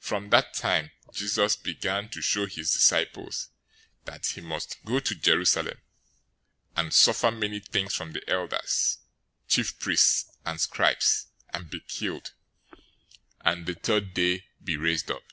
016:021 0.00 0.06
From 0.06 0.30
that 0.30 0.54
time, 0.54 0.90
Jesus 1.12 1.56
began 1.56 2.08
to 2.10 2.22
show 2.22 2.46
his 2.46 2.72
disciples 2.72 3.48
that 4.04 4.24
he 4.26 4.40
must 4.40 4.76
go 4.84 5.00
to 5.00 5.12
Jerusalem 5.12 5.82
and 6.76 6.94
suffer 6.94 7.32
many 7.32 7.58
things 7.58 7.92
from 7.92 8.12
the 8.12 8.22
elders, 8.30 8.98
chief 9.48 9.76
priests, 9.80 10.30
and 10.44 10.60
scribes, 10.60 11.26
and 11.52 11.68
be 11.68 11.80
killed, 11.80 12.32
and 13.40 13.66
the 13.66 13.74
third 13.74 14.14
day 14.14 14.44
be 14.62 14.76
raised 14.76 15.10
up. 15.10 15.24